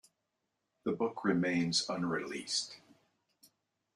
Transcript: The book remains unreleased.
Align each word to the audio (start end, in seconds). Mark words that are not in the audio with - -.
The 0.83 0.93
book 0.93 1.23
remains 1.23 1.87
unreleased. 1.87 2.77